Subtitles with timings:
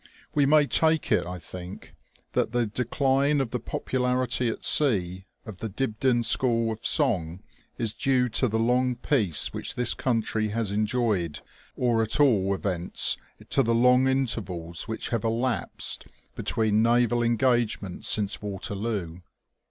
[0.33, 1.93] We may take it I think
[2.31, 7.43] that the decline of the popularity at sea of the Dibdin school of song
[7.77, 11.41] is due to the long peace which this country has enjoyed,
[11.75, 12.57] or at all THE OLD NAVAL SEASONO.
[12.61, 19.19] 233 events to the long intervals "which have elapsed between naval engagements since Waterloo.